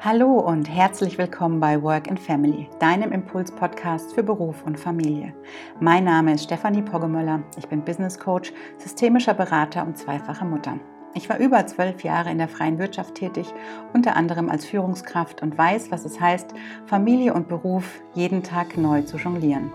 Hallo 0.00 0.38
und 0.38 0.68
herzlich 0.68 1.18
willkommen 1.18 1.58
bei 1.58 1.82
Work 1.82 2.08
and 2.08 2.20
Family, 2.20 2.68
deinem 2.78 3.10
Impuls-Podcast 3.10 4.14
für 4.14 4.22
Beruf 4.22 4.62
und 4.64 4.78
Familie. 4.78 5.34
Mein 5.80 6.04
Name 6.04 6.34
ist 6.34 6.44
Stefanie 6.44 6.82
Poggemöller. 6.82 7.42
Ich 7.56 7.66
bin 7.66 7.84
Business 7.84 8.16
Coach, 8.16 8.52
systemischer 8.76 9.34
Berater 9.34 9.84
und 9.84 9.98
zweifache 9.98 10.44
Mutter. 10.44 10.78
Ich 11.14 11.28
war 11.28 11.38
über 11.38 11.66
zwölf 11.66 12.04
Jahre 12.04 12.30
in 12.30 12.38
der 12.38 12.46
freien 12.46 12.78
Wirtschaft 12.78 13.16
tätig, 13.16 13.52
unter 13.92 14.14
anderem 14.14 14.48
als 14.50 14.66
Führungskraft 14.66 15.42
und 15.42 15.58
weiß, 15.58 15.90
was 15.90 16.04
es 16.04 16.20
heißt, 16.20 16.54
Familie 16.86 17.34
und 17.34 17.48
Beruf 17.48 18.00
jeden 18.14 18.44
Tag 18.44 18.76
neu 18.76 19.02
zu 19.02 19.16
jonglieren. 19.16 19.72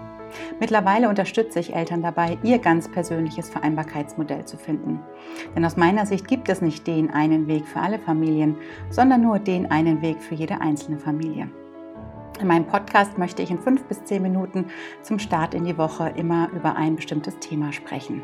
Mittlerweile 0.59 1.09
unterstütze 1.09 1.59
ich 1.59 1.75
Eltern 1.75 2.02
dabei, 2.02 2.38
ihr 2.43 2.59
ganz 2.59 2.89
persönliches 2.89 3.49
Vereinbarkeitsmodell 3.49 4.45
zu 4.45 4.57
finden. 4.57 4.99
Denn 5.55 5.66
aus 5.66 5.77
meiner 5.77 6.05
Sicht 6.05 6.27
gibt 6.27 6.49
es 6.49 6.62
nicht 6.62 6.88
den 6.88 7.12
einen 7.12 7.48
Weg 7.48 7.66
für 7.66 7.80
alle 7.80 7.99
Familien, 7.99 8.57
sondern 8.90 9.21
nur 9.21 9.40
den 9.40 9.71
einen 9.71 10.02
Weg 10.02 10.21
für 10.21 10.35
jede 10.35 10.62
einzelne 10.62 10.99
Familie. 10.99 11.49
In 12.40 12.48
meinem 12.48 12.66
Podcast 12.66 13.17
möchte 13.17 13.41
ich 13.41 13.52
in 13.52 13.59
fünf 13.59 13.84
bis 13.84 14.04
zehn 14.05 14.21
Minuten 14.21 14.66
zum 15.04 15.20
Start 15.20 15.54
in 15.54 15.66
die 15.66 15.77
Woche 15.77 16.12
immer 16.16 16.49
über 16.54 16.76
ein 16.76 16.95
bestimmtes 16.95 17.38
Thema 17.40 17.71
sprechen. 17.71 18.23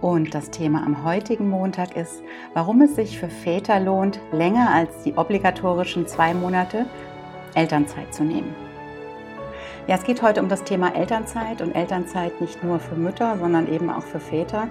Und 0.00 0.34
das 0.34 0.50
Thema 0.50 0.84
am 0.84 1.04
heutigen 1.04 1.48
Montag 1.48 1.96
ist, 1.96 2.22
warum 2.52 2.82
es 2.82 2.96
sich 2.96 3.18
für 3.18 3.28
Väter 3.28 3.78
lohnt, 3.80 4.18
länger 4.32 4.70
als 4.70 5.04
die 5.04 5.14
obligatorischen 5.14 6.06
zwei 6.06 6.34
Monate 6.34 6.86
Elternzeit 7.54 8.12
zu 8.12 8.24
nehmen. 8.24 8.63
Ja, 9.86 9.96
es 9.96 10.04
geht 10.04 10.22
heute 10.22 10.40
um 10.40 10.48
das 10.48 10.64
Thema 10.64 10.96
Elternzeit 10.96 11.60
und 11.60 11.74
Elternzeit 11.74 12.40
nicht 12.40 12.64
nur 12.64 12.80
für 12.80 12.94
Mütter, 12.94 13.36
sondern 13.38 13.70
eben 13.70 13.90
auch 13.90 14.02
für 14.02 14.18
Väter. 14.18 14.68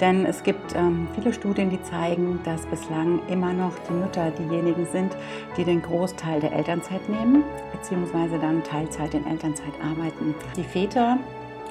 Denn 0.00 0.24
es 0.24 0.44
gibt 0.44 0.76
ähm, 0.76 1.08
viele 1.16 1.32
Studien, 1.32 1.68
die 1.68 1.82
zeigen, 1.82 2.38
dass 2.44 2.64
bislang 2.66 3.20
immer 3.26 3.52
noch 3.52 3.72
die 3.88 3.92
Mütter 3.92 4.30
diejenigen 4.30 4.86
sind, 4.86 5.16
die 5.56 5.64
den 5.64 5.82
Großteil 5.82 6.38
der 6.38 6.52
Elternzeit 6.52 7.08
nehmen, 7.08 7.42
beziehungsweise 7.72 8.38
dann 8.38 8.62
Teilzeit 8.62 9.14
in 9.14 9.26
Elternzeit 9.26 9.74
arbeiten. 9.82 10.32
Die 10.56 10.62
Väter, 10.62 11.18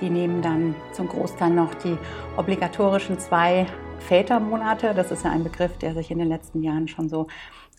die 0.01 0.09
nehmen 0.09 0.41
dann 0.41 0.75
zum 0.91 1.07
Großteil 1.07 1.51
noch 1.51 1.73
die 1.75 1.97
obligatorischen 2.35 3.17
zwei 3.19 3.67
Vätermonate. 4.07 4.93
Das 4.93 5.11
ist 5.11 5.23
ja 5.23 5.31
ein 5.31 5.43
Begriff, 5.43 5.77
der 5.77 5.93
sich 5.93 6.11
in 6.11 6.19
den 6.19 6.27
letzten 6.27 6.63
Jahren 6.63 6.87
schon 6.87 7.09
so 7.09 7.27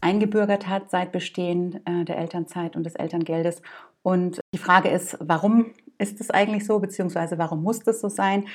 eingebürgert 0.00 0.68
hat 0.68 0.90
seit 0.90 1.12
Bestehen 1.12 1.80
äh, 1.86 2.04
der 2.04 2.18
Elternzeit 2.18 2.76
und 2.76 2.84
des 2.84 2.96
Elterngeldes. 2.96 3.62
Und 4.02 4.40
die 4.52 4.58
Frage 4.58 4.88
ist, 4.88 5.16
warum 5.20 5.66
ist 5.98 6.20
es 6.20 6.30
eigentlich 6.30 6.66
so, 6.66 6.80
beziehungsweise 6.80 7.38
warum 7.38 7.62
muss 7.62 7.80
das 7.80 8.00
so 8.00 8.08
sein? 8.08 8.46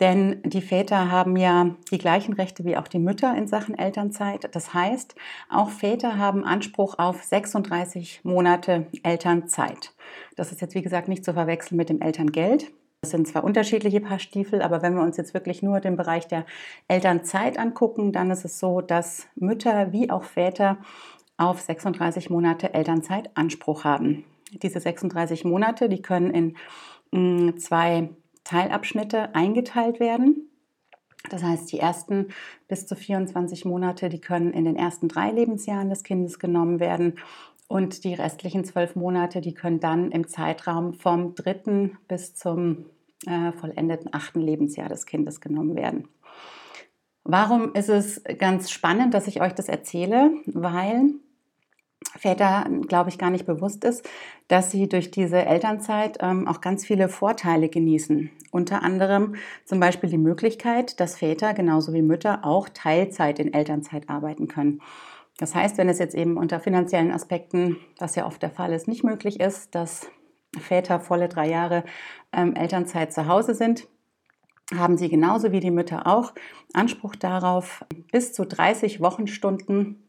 Denn 0.00 0.40
die 0.44 0.62
Väter 0.62 1.10
haben 1.10 1.36
ja 1.36 1.74
die 1.90 1.98
gleichen 1.98 2.34
Rechte 2.34 2.64
wie 2.64 2.76
auch 2.76 2.86
die 2.86 3.00
Mütter 3.00 3.36
in 3.36 3.48
Sachen 3.48 3.76
Elternzeit. 3.76 4.54
Das 4.54 4.72
heißt, 4.72 5.16
auch 5.50 5.70
Väter 5.70 6.16
haben 6.16 6.44
Anspruch 6.44 6.98
auf 6.98 7.22
36 7.22 8.20
Monate 8.22 8.86
Elternzeit. 9.02 9.92
Das 10.36 10.52
ist 10.52 10.60
jetzt, 10.60 10.74
wie 10.76 10.82
gesagt, 10.82 11.08
nicht 11.08 11.24
zu 11.24 11.34
verwechseln 11.34 11.76
mit 11.76 11.88
dem 11.88 12.00
Elterngeld. 12.00 12.70
Das 13.02 13.10
sind 13.10 13.26
zwar 13.26 13.42
unterschiedliche 13.42 14.00
Paar 14.00 14.20
Stiefel, 14.20 14.62
aber 14.62 14.80
wenn 14.80 14.94
wir 14.94 15.02
uns 15.02 15.16
jetzt 15.16 15.34
wirklich 15.34 15.60
nur 15.60 15.80
den 15.80 15.96
Bereich 15.96 16.28
der 16.28 16.46
Elternzeit 16.86 17.58
angucken, 17.58 18.12
dann 18.12 18.30
ist 18.30 18.44
es 18.44 18.60
so, 18.60 18.80
dass 18.80 19.26
Mütter 19.34 19.90
wie 19.90 20.08
auch 20.08 20.22
Väter 20.22 20.78
auf 21.36 21.60
36 21.60 22.30
Monate 22.30 22.74
Elternzeit 22.74 23.30
Anspruch 23.34 23.82
haben. 23.82 24.24
Diese 24.52 24.78
36 24.78 25.44
Monate, 25.44 25.88
die 25.88 26.00
können 26.00 26.54
in 27.10 27.48
mm, 27.50 27.56
zwei 27.58 28.10
Teilabschnitte 28.44 29.34
eingeteilt 29.34 29.98
werden. 29.98 30.48
Das 31.28 31.42
heißt, 31.42 31.72
die 31.72 31.80
ersten 31.80 32.28
bis 32.68 32.86
zu 32.86 32.94
24 32.94 33.64
Monate, 33.64 34.10
die 34.10 34.20
können 34.20 34.52
in 34.52 34.64
den 34.64 34.76
ersten 34.76 35.08
drei 35.08 35.32
Lebensjahren 35.32 35.90
des 35.90 36.04
Kindes 36.04 36.38
genommen 36.38 36.78
werden. 36.78 37.16
Und 37.72 38.04
die 38.04 38.12
restlichen 38.12 38.66
zwölf 38.66 38.96
Monate, 38.96 39.40
die 39.40 39.54
können 39.54 39.80
dann 39.80 40.10
im 40.10 40.28
Zeitraum 40.28 40.92
vom 40.92 41.34
dritten 41.34 41.96
bis 42.06 42.34
zum 42.34 42.84
äh, 43.26 43.50
vollendeten 43.52 44.12
achten 44.12 44.42
Lebensjahr 44.42 44.90
des 44.90 45.06
Kindes 45.06 45.40
genommen 45.40 45.74
werden. 45.74 46.06
Warum 47.24 47.72
ist 47.72 47.88
es 47.88 48.22
ganz 48.36 48.70
spannend, 48.70 49.14
dass 49.14 49.26
ich 49.26 49.40
euch 49.40 49.54
das 49.54 49.70
erzähle? 49.70 50.32
Weil 50.44 51.14
Väter, 52.14 52.66
glaube 52.88 53.08
ich, 53.08 53.16
gar 53.16 53.30
nicht 53.30 53.46
bewusst 53.46 53.84
ist, 53.84 54.06
dass 54.48 54.70
sie 54.70 54.86
durch 54.86 55.10
diese 55.10 55.42
Elternzeit 55.42 56.18
ähm, 56.20 56.46
auch 56.46 56.60
ganz 56.60 56.84
viele 56.84 57.08
Vorteile 57.08 57.70
genießen. 57.70 58.30
Unter 58.50 58.82
anderem 58.82 59.36
zum 59.64 59.80
Beispiel 59.80 60.10
die 60.10 60.18
Möglichkeit, 60.18 61.00
dass 61.00 61.16
Väter 61.16 61.54
genauso 61.54 61.94
wie 61.94 62.02
Mütter 62.02 62.44
auch 62.44 62.68
Teilzeit 62.68 63.38
in 63.38 63.54
Elternzeit 63.54 64.10
arbeiten 64.10 64.46
können. 64.46 64.82
Das 65.38 65.54
heißt, 65.54 65.78
wenn 65.78 65.88
es 65.88 65.98
jetzt 65.98 66.14
eben 66.14 66.36
unter 66.36 66.60
finanziellen 66.60 67.10
Aspekten, 67.10 67.78
was 67.98 68.14
ja 68.14 68.26
oft 68.26 68.42
der 68.42 68.50
Fall 68.50 68.72
ist, 68.72 68.88
nicht 68.88 69.04
möglich 69.04 69.40
ist, 69.40 69.74
dass 69.74 70.08
Väter 70.60 71.00
volle 71.00 71.28
drei 71.28 71.48
Jahre 71.48 71.84
ähm, 72.32 72.54
Elternzeit 72.54 73.12
zu 73.12 73.26
Hause 73.26 73.54
sind, 73.54 73.88
haben 74.76 74.96
sie 74.96 75.08
genauso 75.08 75.52
wie 75.52 75.60
die 75.60 75.70
Mütter 75.70 76.06
auch 76.06 76.32
Anspruch 76.72 77.16
darauf, 77.16 77.84
bis 78.10 78.32
zu 78.32 78.46
30 78.46 79.00
Wochenstunden 79.00 80.08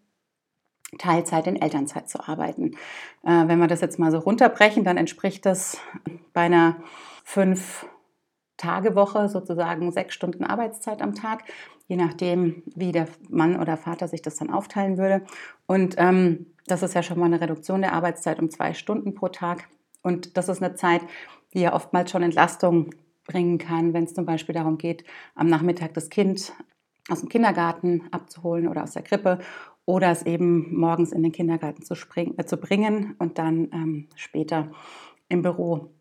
Teilzeit 0.98 1.48
in 1.48 1.62
Elternzeit 1.62 2.10
zu 2.10 2.28
arbeiten. 2.28 2.76
Äh, 3.24 3.48
wenn 3.48 3.60
wir 3.60 3.68
das 3.68 3.82
jetzt 3.82 4.00
mal 4.00 4.12
so 4.12 4.20
runterbrechen, 4.20 4.84
dann 4.84 4.98
entspricht 4.98 5.46
das 5.46 5.78
bei 6.34 6.42
einer 6.42 6.78
fünf 7.24 7.88
Tage 8.58 8.96
Woche 8.96 9.28
sozusagen 9.30 9.92
sechs 9.92 10.14
Stunden 10.14 10.44
Arbeitszeit 10.44 11.02
am 11.02 11.16
Tag, 11.16 11.44
je 11.94 11.98
nachdem, 11.98 12.64
wie 12.76 12.92
der 12.92 13.08
Mann 13.30 13.60
oder 13.60 13.78
Vater 13.78 14.08
sich 14.08 14.24
das 14.24 14.38
dann 14.38 14.50
aufteilen 14.50 14.98
würde. 14.98 15.24
Und 15.68 15.94
ähm, 16.00 16.48
das 16.66 16.82
ist 16.82 16.96
ja 16.96 17.04
schon 17.04 17.20
mal 17.20 17.28
eine 17.28 17.40
Reduktion 17.40 17.82
der 17.82 17.94
Arbeitszeit 17.94 18.40
um 18.40 18.50
zwei 18.50 18.74
Stunden 18.74 19.14
pro 19.14 19.28
Tag. 19.28 19.70
Und 20.02 20.36
das 20.36 20.50
ist 20.50 20.64
eine 20.64 20.74
Zeit, 20.74 21.02
die 21.54 21.60
ja 21.60 21.74
oftmals 21.76 22.10
schon 22.10 22.24
Entlastung 22.24 22.90
bringen 23.26 23.60
kann, 23.60 23.94
wenn 23.94 24.06
es 24.06 24.16
zum 24.16 24.26
Beispiel 24.26 24.56
darum 24.56 24.80
geht, 24.80 25.04
am 25.36 25.46
Nachmittag 25.46 25.94
das 25.94 26.10
Kind 26.10 26.54
aus 27.10 27.20
dem 27.20 27.30
Kindergarten 27.30 28.02
abzuholen 28.10 28.68
oder 28.68 28.82
aus 28.82 28.94
der 28.94 29.04
Krippe 29.04 29.38
oder 29.86 30.10
es 30.10 30.24
eben 30.24 30.76
morgens 30.76 31.12
in 31.12 31.22
den 31.22 31.32
Kindergarten 31.32 31.84
zu, 31.84 31.94
springen, 31.94 32.34
äh, 32.40 32.46
zu 32.46 32.58
bringen 32.58 33.16
und 33.20 33.38
dann 33.38 33.70
ähm, 33.72 34.08
später 34.16 34.72
im 35.30 35.44
Büro 35.44 35.92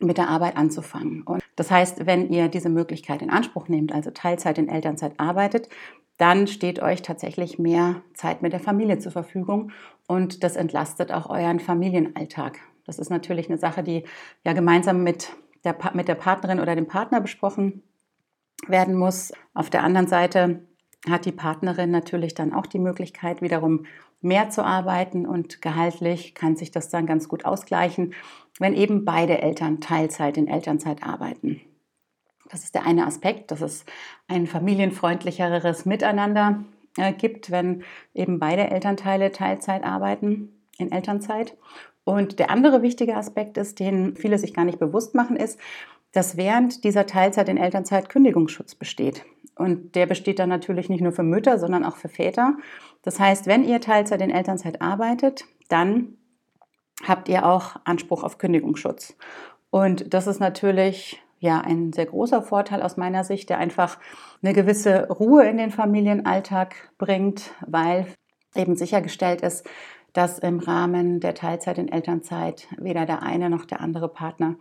mit 0.00 0.18
der 0.18 0.28
Arbeit 0.28 0.56
anzufangen. 0.56 1.22
Und 1.22 1.42
das 1.56 1.70
heißt, 1.70 2.06
wenn 2.06 2.28
ihr 2.30 2.48
diese 2.48 2.68
Möglichkeit 2.68 3.22
in 3.22 3.30
Anspruch 3.30 3.68
nehmt, 3.68 3.92
also 3.92 4.10
Teilzeit 4.10 4.58
in 4.58 4.68
Elternzeit 4.68 5.18
arbeitet, 5.18 5.68
dann 6.16 6.46
steht 6.46 6.80
euch 6.80 7.02
tatsächlich 7.02 7.58
mehr 7.58 8.02
Zeit 8.12 8.42
mit 8.42 8.52
der 8.52 8.60
Familie 8.60 8.98
zur 8.98 9.12
Verfügung 9.12 9.72
und 10.06 10.44
das 10.44 10.56
entlastet 10.56 11.12
auch 11.12 11.28
euren 11.28 11.60
Familienalltag. 11.60 12.58
Das 12.86 12.98
ist 12.98 13.10
natürlich 13.10 13.48
eine 13.48 13.58
Sache, 13.58 13.82
die 13.82 14.04
ja 14.44 14.52
gemeinsam 14.52 15.02
mit 15.02 15.32
der, 15.64 15.76
mit 15.94 16.08
der 16.08 16.14
Partnerin 16.14 16.60
oder 16.60 16.76
dem 16.76 16.86
Partner 16.86 17.20
besprochen 17.20 17.82
werden 18.68 18.94
muss. 18.94 19.32
Auf 19.54 19.70
der 19.70 19.82
anderen 19.82 20.06
Seite 20.06 20.66
hat 21.08 21.26
die 21.26 21.32
Partnerin 21.32 21.90
natürlich 21.90 22.34
dann 22.34 22.52
auch 22.52 22.66
die 22.66 22.78
Möglichkeit, 22.78 23.42
wiederum 23.42 23.86
mehr 24.20 24.48
zu 24.50 24.64
arbeiten 24.64 25.26
und 25.26 25.60
gehaltlich 25.60 26.34
kann 26.34 26.56
sich 26.56 26.70
das 26.70 26.88
dann 26.88 27.06
ganz 27.06 27.28
gut 27.28 27.44
ausgleichen, 27.44 28.14
wenn 28.58 28.74
eben 28.74 29.04
beide 29.04 29.42
Eltern 29.42 29.80
Teilzeit 29.80 30.36
in 30.36 30.48
Elternzeit 30.48 31.02
arbeiten. 31.02 31.60
Das 32.50 32.64
ist 32.64 32.74
der 32.74 32.86
eine 32.86 33.06
Aspekt, 33.06 33.50
dass 33.50 33.60
es 33.60 33.84
ein 34.28 34.46
familienfreundlicheres 34.46 35.86
Miteinander 35.86 36.64
äh, 36.96 37.12
gibt, 37.12 37.50
wenn 37.50 37.84
eben 38.14 38.38
beide 38.38 38.70
Elternteile 38.70 39.32
Teilzeit 39.32 39.84
arbeiten 39.84 40.52
in 40.78 40.92
Elternzeit. 40.92 41.56
Und 42.04 42.38
der 42.38 42.50
andere 42.50 42.82
wichtige 42.82 43.16
Aspekt 43.16 43.56
ist, 43.56 43.80
den 43.80 44.16
viele 44.16 44.38
sich 44.38 44.52
gar 44.52 44.64
nicht 44.64 44.78
bewusst 44.78 45.14
machen, 45.14 45.36
ist, 45.36 45.58
dass 46.14 46.36
während 46.36 46.84
dieser 46.84 47.06
Teilzeit 47.06 47.48
in 47.48 47.58
Elternzeit 47.58 48.08
Kündigungsschutz 48.08 48.74
besteht. 48.74 49.24
Und 49.56 49.94
der 49.94 50.06
besteht 50.06 50.38
dann 50.38 50.48
natürlich 50.48 50.88
nicht 50.88 51.00
nur 51.00 51.12
für 51.12 51.22
Mütter, 51.22 51.58
sondern 51.58 51.84
auch 51.84 51.96
für 51.96 52.08
Väter. 52.08 52.56
Das 53.02 53.20
heißt, 53.20 53.46
wenn 53.46 53.64
ihr 53.64 53.80
Teilzeit 53.80 54.20
in 54.20 54.30
Elternzeit 54.30 54.80
arbeitet, 54.80 55.44
dann 55.68 56.16
habt 57.06 57.28
ihr 57.28 57.44
auch 57.46 57.76
Anspruch 57.84 58.22
auf 58.22 58.38
Kündigungsschutz. 58.38 59.16
Und 59.70 60.14
das 60.14 60.26
ist 60.26 60.40
natürlich 60.40 61.20
ja 61.40 61.60
ein 61.60 61.92
sehr 61.92 62.06
großer 62.06 62.42
Vorteil 62.42 62.80
aus 62.80 62.96
meiner 62.96 63.24
Sicht, 63.24 63.50
der 63.50 63.58
einfach 63.58 63.98
eine 64.42 64.54
gewisse 64.54 65.08
Ruhe 65.08 65.44
in 65.44 65.58
den 65.58 65.70
Familienalltag 65.70 66.92
bringt, 66.96 67.50
weil 67.66 68.06
eben 68.54 68.76
sichergestellt 68.76 69.40
ist, 69.40 69.68
dass 70.12 70.38
im 70.38 70.60
Rahmen 70.60 71.18
der 71.18 71.34
Teilzeit 71.34 71.76
in 71.78 71.88
Elternzeit 71.88 72.68
weder 72.78 73.04
der 73.04 73.22
eine 73.22 73.50
noch 73.50 73.64
der 73.64 73.80
andere 73.80 74.08
Partner 74.08 74.56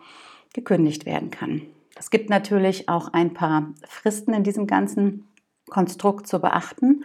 gekündigt 0.54 1.06
werden 1.06 1.32
kann. 1.32 1.64
Es 1.96 2.10
gibt 2.10 2.30
natürlich 2.30 2.90
auch 2.90 3.10
ein 3.14 3.34
paar 3.34 3.74
Fristen 3.88 4.34
in 4.34 4.44
diesem 4.44 4.68
ganzen 4.68 5.28
Konstrukt 5.70 6.28
zu 6.28 6.40
beachten. 6.40 7.04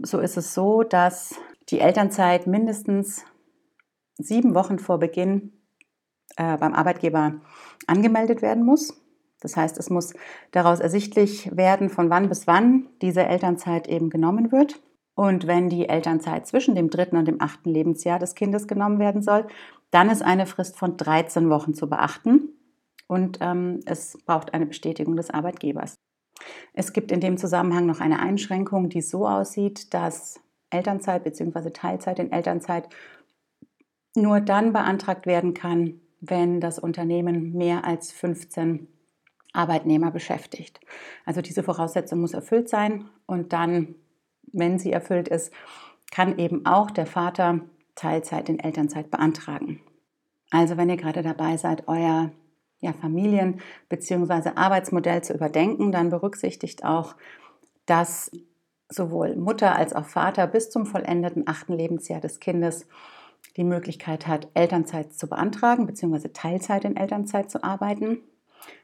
So 0.00 0.18
ist 0.18 0.36
es 0.36 0.54
so, 0.54 0.82
dass 0.82 1.34
die 1.68 1.80
Elternzeit 1.80 2.46
mindestens 2.46 3.24
sieben 4.18 4.54
Wochen 4.54 4.78
vor 4.78 4.98
Beginn 4.98 5.52
äh, 6.36 6.56
beim 6.56 6.74
Arbeitgeber 6.74 7.34
angemeldet 7.86 8.42
werden 8.42 8.64
muss. 8.64 9.00
Das 9.40 9.56
heißt, 9.56 9.78
es 9.78 9.90
muss 9.90 10.14
daraus 10.52 10.80
ersichtlich 10.80 11.54
werden, 11.54 11.90
von 11.90 12.10
wann 12.10 12.28
bis 12.28 12.46
wann 12.46 12.86
diese 13.02 13.24
Elternzeit 13.24 13.88
eben 13.88 14.08
genommen 14.10 14.52
wird. 14.52 14.80
Und 15.14 15.46
wenn 15.46 15.68
die 15.68 15.88
Elternzeit 15.88 16.46
zwischen 16.46 16.74
dem 16.74 16.90
dritten 16.90 17.16
und 17.16 17.26
dem 17.26 17.40
achten 17.40 17.70
Lebensjahr 17.70 18.18
des 18.18 18.34
Kindes 18.34 18.66
genommen 18.66 18.98
werden 18.98 19.22
soll, 19.22 19.46
dann 19.90 20.10
ist 20.10 20.22
eine 20.22 20.46
Frist 20.46 20.76
von 20.76 20.96
13 20.96 21.50
Wochen 21.50 21.74
zu 21.74 21.88
beachten 21.88 22.54
und 23.06 23.38
ähm, 23.40 23.80
es 23.86 24.18
braucht 24.24 24.54
eine 24.54 24.66
Bestätigung 24.66 25.16
des 25.16 25.30
Arbeitgebers. 25.30 25.94
Es 26.72 26.92
gibt 26.92 27.12
in 27.12 27.20
dem 27.20 27.36
Zusammenhang 27.36 27.86
noch 27.86 28.00
eine 28.00 28.20
Einschränkung, 28.20 28.88
die 28.88 29.02
so 29.02 29.26
aussieht, 29.26 29.94
dass 29.94 30.40
Elternzeit 30.70 31.24
bzw. 31.24 31.70
Teilzeit 31.70 32.18
in 32.18 32.32
Elternzeit 32.32 32.88
nur 34.16 34.40
dann 34.40 34.72
beantragt 34.72 35.26
werden 35.26 35.54
kann, 35.54 36.00
wenn 36.20 36.60
das 36.60 36.78
Unternehmen 36.78 37.52
mehr 37.52 37.84
als 37.84 38.12
15 38.12 38.88
Arbeitnehmer 39.52 40.10
beschäftigt. 40.10 40.80
Also 41.24 41.40
diese 41.40 41.62
Voraussetzung 41.62 42.20
muss 42.20 42.34
erfüllt 42.34 42.68
sein 42.68 43.08
und 43.26 43.52
dann, 43.52 43.94
wenn 44.52 44.78
sie 44.78 44.92
erfüllt 44.92 45.28
ist, 45.28 45.52
kann 46.10 46.38
eben 46.38 46.66
auch 46.66 46.90
der 46.90 47.06
Vater 47.06 47.60
Teilzeit 47.94 48.48
in 48.48 48.58
Elternzeit 48.58 49.10
beantragen. 49.10 49.80
Also 50.50 50.76
wenn 50.76 50.90
ihr 50.90 50.96
gerade 50.96 51.22
dabei 51.22 51.56
seid, 51.56 51.86
euer 51.88 52.32
ja, 52.84 52.92
Familien- 52.92 53.60
bzw. 53.88 54.50
Arbeitsmodell 54.54 55.22
zu 55.22 55.34
überdenken, 55.34 55.90
dann 55.90 56.10
berücksichtigt 56.10 56.84
auch, 56.84 57.16
dass 57.86 58.30
sowohl 58.88 59.36
Mutter 59.36 59.74
als 59.76 59.94
auch 59.94 60.04
Vater 60.04 60.46
bis 60.46 60.70
zum 60.70 60.86
vollendeten 60.86 61.44
achten 61.46 61.72
Lebensjahr 61.72 62.20
des 62.20 62.40
Kindes 62.40 62.86
die 63.56 63.64
Möglichkeit 63.64 64.26
hat, 64.26 64.48
Elternzeit 64.54 65.12
zu 65.14 65.28
beantragen 65.28 65.86
bzw. 65.86 66.28
Teilzeit 66.28 66.84
in 66.84 66.96
Elternzeit 66.96 67.50
zu 67.50 67.62
arbeiten, 67.64 68.18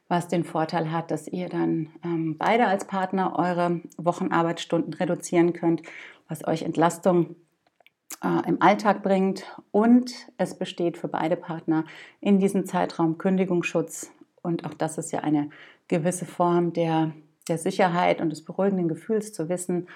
was 0.08 0.29
den 0.29 0.44
Vorteil 0.44 0.91
hat, 0.91 1.11
dass 1.11 1.29
ihr 1.29 1.49
dann 1.49 1.91
ähm, 2.05 2.37
beide 2.38 2.67
als 2.67 2.87
Partner 2.87 3.38
eure 3.38 3.81
Wochenarbeitsstunden 3.97 4.94
reduzieren 4.94 5.52
könnt, 5.52 5.82
was 6.29 6.47
euch 6.47 6.62
Entlastung 6.62 7.37
äh, 8.23 8.49
im 8.49 8.61
Alltag 8.61 9.03
bringt 9.03 9.45
und 9.71 10.12
es 10.37 10.57
besteht 10.57 10.99
für 10.99 11.09
beide 11.09 11.37
Partner 11.37 11.85
in 12.21 12.39
diesem 12.39 12.67
Zeitraum 12.67 13.19
Kündigungsschutz 13.19 14.12
und 14.43 14.65
auch 14.65 14.75
das 14.75 14.99
ist 14.99 15.12
ja 15.12 15.21
eine 15.21 15.51
gewisse 15.89 16.25
Form 16.25 16.73
der, 16.73 17.12
der 17.49 17.59
Sicherheit 17.59 18.21
und 18.21 18.31
des 18.31 18.45
beruhigenden 18.45 18.89
Gefühls 18.89 19.33
zu 19.33 19.49
wissen, 19.49 19.89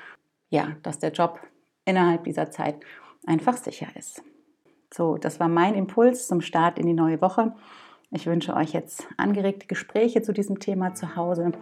ja, 0.50 0.76
dass 0.82 0.98
der 0.98 1.12
Job 1.12 1.40
innerhalb 1.84 2.24
dieser 2.24 2.50
Zeit 2.50 2.76
einfach 3.26 3.56
sicher 3.56 3.88
ist. 3.96 4.22
So, 4.92 5.16
das 5.16 5.40
war 5.40 5.48
mein 5.48 5.74
Impuls 5.74 6.28
zum 6.28 6.40
Start 6.40 6.78
in 6.78 6.86
die 6.86 6.92
neue 6.92 7.20
Woche. 7.20 7.54
Ich 8.10 8.26
wünsche 8.26 8.54
euch 8.54 8.72
jetzt 8.72 9.08
angeregte 9.16 9.66
Gespräche 9.66 10.22
zu 10.22 10.32
diesem 10.32 10.60
Thema 10.60 10.94
zu 10.94 11.16
Hause. 11.16 11.52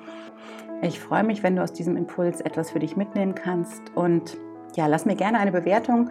Ich 0.82 1.00
freue 1.00 1.24
mich, 1.24 1.42
wenn 1.42 1.56
du 1.56 1.62
aus 1.62 1.72
diesem 1.72 1.96
Impuls 1.96 2.40
etwas 2.40 2.72
für 2.72 2.78
dich 2.78 2.96
mitnehmen 2.96 3.34
kannst 3.34 3.82
und 3.94 4.36
ja, 4.76 4.86
lass 4.86 5.04
mir 5.04 5.16
gerne 5.16 5.38
eine 5.38 5.52
Bewertung 5.52 6.10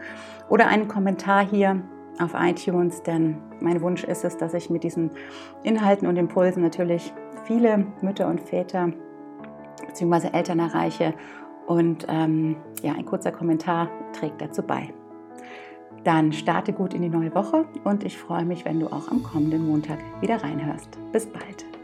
oder 0.50 0.68
einen 0.68 0.88
Kommentar 0.88 1.46
hier 1.46 1.82
auf 2.20 2.34
iTunes, 2.36 3.02
denn 3.04 3.38
mein 3.60 3.82
Wunsch 3.82 4.04
ist 4.04 4.24
es, 4.26 4.38
dass 4.38 4.54
ich 4.54 4.70
mit 4.70 4.84
diesen 4.84 5.12
Inhalten 5.64 6.08
und 6.08 6.18
Impulsen 6.18 6.62
natürlich 6.62 7.14
viele 7.46 7.86
Mütter 8.02 8.28
und 8.28 8.42
Väter 8.42 8.92
bzw. 9.88 10.30
Eltern 10.34 10.60
erreiche 10.60 11.14
und 11.68 12.06
ähm, 12.10 12.58
ja, 12.82 12.94
ein 12.94 13.06
kurzer 13.06 13.32
Kommentar 13.32 13.90
trägt 14.14 14.42
dazu 14.42 14.62
bei. 14.62 14.94
Dann 16.04 16.34
starte 16.34 16.74
gut 16.74 16.94
in 16.94 17.02
die 17.02 17.10
neue 17.10 17.34
Woche 17.36 17.66
und 17.84 18.04
ich 18.04 18.18
freue 18.18 18.46
mich, 18.46 18.66
wenn 18.66 18.80
du 18.80 18.88
auch 18.88 19.10
am 19.10 19.22
kommenden 19.22 19.68
Montag 19.68 20.00
wieder 20.20 20.44
reinhörst. 20.44 20.98
Bis 21.12 21.28
bald. 21.28 21.81